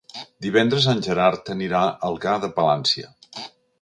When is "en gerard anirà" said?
0.93-1.81